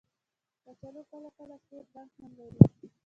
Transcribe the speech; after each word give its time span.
کچالو 0.65 1.01
کله 1.11 1.29
کله 1.37 1.55
سور 1.65 1.83
رنګ 1.95 2.09
هم 2.21 2.31
لري 2.39 2.59